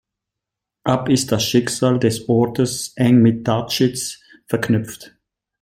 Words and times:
Ab 0.83 1.09
ist 1.09 1.31
das 1.31 1.43
Schicksal 1.45 1.99
des 1.99 2.27
Ortes 2.27 2.93
eng 2.95 3.21
mit 3.21 3.47
Datschitz 3.47 4.19
verknüpft. 4.47 5.15